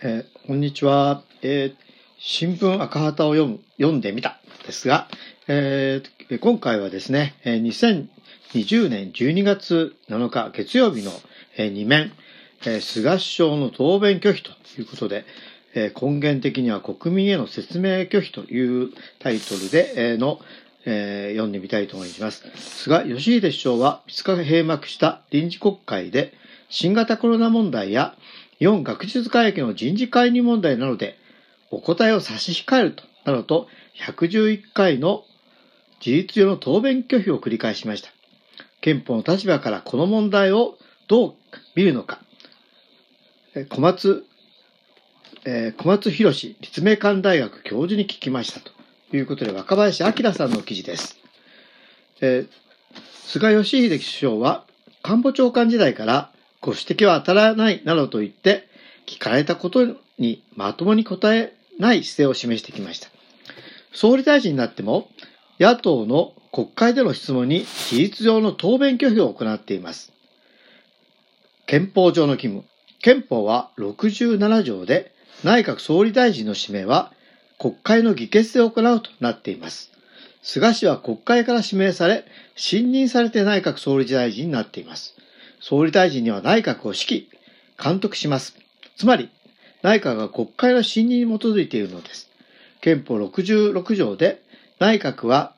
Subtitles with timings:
[0.00, 1.76] えー、こんにちは、えー、
[2.18, 5.08] 新聞赤旗を読む読んでみたですが、
[5.48, 11.10] えー、今回はですね、2020年12月7日月曜日の
[11.56, 12.12] 2面、
[12.62, 15.24] 菅首相の答弁拒否ということで、
[15.74, 20.38] 根源的には国民への説明拒否というタイトルで、の、
[20.84, 22.44] え読んでみたいと思います。
[22.54, 26.34] 菅義偉首相は5日閉幕した臨時国会で
[26.68, 28.14] 新型コロナ問題や
[28.58, 31.16] 日本学術会議の人事介入問題などで
[31.70, 33.68] お答えを差し控えると、などと
[34.06, 35.24] 111回の
[36.00, 38.10] 事実上の答弁拒否を繰り返しました。
[38.80, 41.34] 憲法の立場からこの問題をどう
[41.74, 42.20] 見るのか、
[43.68, 44.24] 小松、
[45.44, 48.72] えー、小松博士立命館大学教授に聞きましたと
[49.16, 51.18] いうことで、若林明さんの記事です。
[52.20, 52.48] えー、
[53.26, 54.64] 菅義偉首相は
[55.02, 58.68] 官房長官時代からご指摘は当たらないなどと言って、
[59.06, 59.86] 聞かれたこと
[60.18, 63.08] にまともに答えない姿勢を示してきました。
[63.92, 65.08] 総理大臣になっても、
[65.60, 70.12] 野党の国会での質問に事実上の答弁拒否を行っています。
[71.66, 72.64] 憲法上の義務。
[73.00, 75.12] 憲法は67条で
[75.44, 77.12] 内閣総理大臣の指名は
[77.58, 79.92] 国会の議決で行うとなっています。
[80.42, 82.24] 菅氏は国会から指名され、
[82.56, 85.14] 信任されて内閣総理大臣になっています。
[85.60, 88.56] 総理大臣には内閣を指揮、監督します。
[88.96, 89.30] つまり、
[89.82, 92.28] 内閣が国会の信任に基づいているのです。
[92.80, 94.42] 憲法66条で、
[94.78, 95.54] 内閣は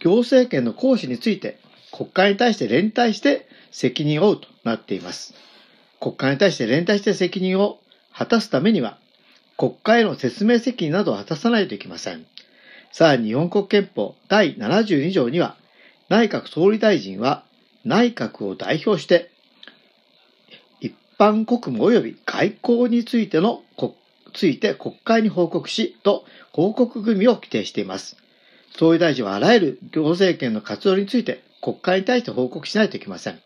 [0.00, 1.58] 行政権の行使について
[1.92, 5.34] 国会に対して連帯して責任を負うとなっています。
[6.00, 7.78] 国会に対して連帯して責任を
[8.12, 8.98] 果たすためには、
[9.56, 12.26] 国会の説明責任などを果たさないといけません。
[12.92, 15.56] さらに日本国憲法第72条には、
[16.08, 17.44] 内閣総理大臣は
[17.84, 19.31] 内閣を代表して
[21.22, 23.62] 般国務及び外交についての、
[24.34, 28.16] ついて国会に報告し、と報告組を規定しています。
[28.76, 33.38] 総理大臣はあらゆる行政権の活動について国会に対して報告しないといけません。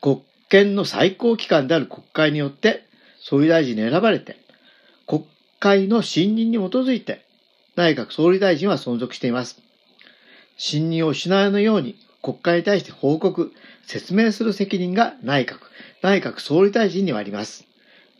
[0.00, 2.84] 国権の最高機関である国会によって
[3.20, 4.36] 総理大臣に選ばれて、
[5.06, 5.26] 国
[5.60, 7.24] 会の信任に基づいて
[7.76, 9.62] 内閣総理大臣は存続しています。
[10.56, 13.52] 信任を失わないように国会に対して報告、
[13.86, 15.60] 説明する責任が内閣、
[16.02, 17.64] 内閣総理大臣にはあります。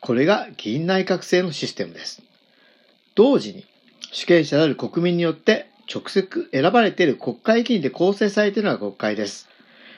[0.00, 2.22] これが議員内閣制のシステムです。
[3.14, 3.66] 同時に、
[4.12, 9.48] 主権者である国民によって直接選ばれている国会議員で構成されているのが国会です。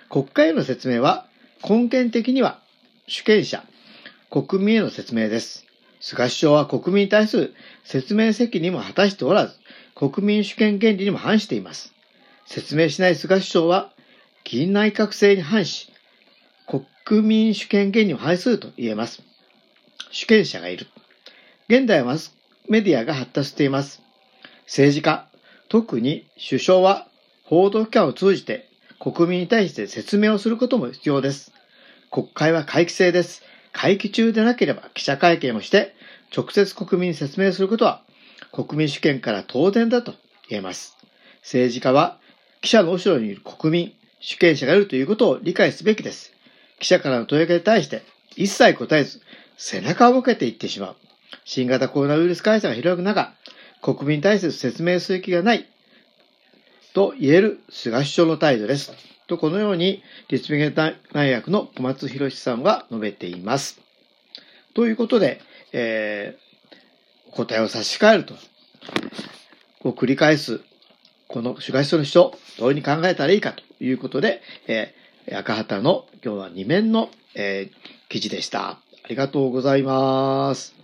[0.09, 1.27] 国会への説明は
[1.63, 2.59] 根源的には
[3.07, 3.65] 主権者、
[4.31, 5.65] 国民への説明です。
[6.01, 7.55] 菅首相は国民に対する
[7.85, 9.55] 説明責任も果たしておらず、
[9.95, 11.93] 国民主権原理にも反しています。
[12.47, 13.92] 説明しない菅首相は
[14.45, 15.93] 議員内閣制に反し、
[17.05, 19.23] 国民主権原理を反すると言えます。
[20.11, 20.87] 主権者がいる。
[21.69, 22.35] 現代はマス
[22.69, 24.03] メディアが発達しています。
[24.67, 25.29] 政治家、
[25.69, 27.09] 特に首相は
[27.45, 31.53] 報道機関を通じて国民に対して説明をすることも必要です。
[32.11, 33.43] 国会は会期制です。
[33.73, 35.95] 会期中でなければ記者会見をして
[36.37, 38.03] 直接国民に説明することは
[38.53, 40.15] 国民主権から当然だと
[40.49, 40.97] 言えます。
[41.43, 42.19] 政治家は
[42.61, 46.33] 記者の後ろにいる国民、主権者がいるということを理解すべきです。
[46.79, 48.03] 記者からの問いかけに対して
[48.37, 49.21] 一切答えず、
[49.57, 50.97] 背中を向けていってしまう。
[51.45, 53.35] 新型コロナウイルス感染が広がる中、
[53.83, 55.69] 国民に対する説明する気がない
[56.95, 58.93] と言える菅首相の態度です。
[59.27, 63.81] と、このように立命大学の小松博さんは述べています。
[64.75, 65.41] ということで、
[65.73, 68.35] えー、答えを差し替えると、
[69.85, 70.61] を繰り返す
[71.33, 78.69] この主外の人、どういうふうに考えたらいいかということで、えー、赤旗の今日は2面の、えー、記事でした。
[78.69, 78.79] あ
[79.09, 80.82] りがとうございます。